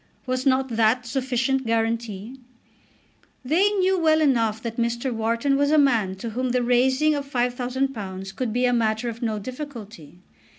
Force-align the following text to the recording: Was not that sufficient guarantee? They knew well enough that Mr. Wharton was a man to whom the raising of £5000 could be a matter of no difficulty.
Was 0.25 0.47
not 0.47 0.69
that 0.69 1.05
sufficient 1.05 1.63
guarantee? 1.63 2.39
They 3.45 3.69
knew 3.73 3.99
well 3.99 4.19
enough 4.19 4.59
that 4.63 4.77
Mr. 4.77 5.13
Wharton 5.13 5.57
was 5.57 5.69
a 5.69 5.77
man 5.77 6.15
to 6.15 6.31
whom 6.31 6.49
the 6.53 6.63
raising 6.63 7.13
of 7.13 7.31
£5000 7.31 8.35
could 8.35 8.51
be 8.51 8.65
a 8.65 8.73
matter 8.73 9.09
of 9.09 9.21
no 9.21 9.37
difficulty. 9.37 10.17